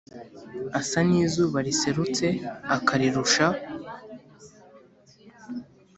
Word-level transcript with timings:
asa 0.79 0.99
nizuba 1.07 1.57
riserutse 1.67 2.25
akarirusha 2.75 3.47